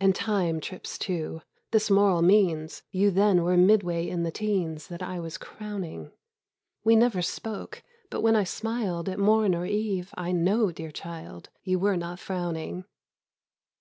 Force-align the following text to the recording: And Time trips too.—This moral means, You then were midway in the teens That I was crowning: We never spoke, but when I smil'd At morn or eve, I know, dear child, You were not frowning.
And 0.00 0.16
Time 0.16 0.60
trips 0.60 0.98
too.—This 0.98 1.90
moral 1.92 2.22
means, 2.22 2.82
You 2.90 3.12
then 3.12 3.44
were 3.44 3.56
midway 3.56 4.08
in 4.08 4.24
the 4.24 4.32
teens 4.32 4.88
That 4.88 5.00
I 5.00 5.20
was 5.20 5.38
crowning: 5.38 6.10
We 6.82 6.96
never 6.96 7.22
spoke, 7.22 7.84
but 8.10 8.20
when 8.20 8.34
I 8.34 8.42
smil'd 8.42 9.08
At 9.08 9.20
morn 9.20 9.54
or 9.54 9.66
eve, 9.66 10.10
I 10.16 10.32
know, 10.32 10.72
dear 10.72 10.90
child, 10.90 11.50
You 11.62 11.78
were 11.78 11.96
not 11.96 12.18
frowning. 12.18 12.84